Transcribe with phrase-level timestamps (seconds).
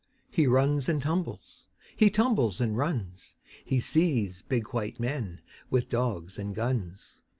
[0.33, 3.35] He runs and tumbles, he tumbles and runs.
[3.63, 7.21] He sees big white men with dogs and guns.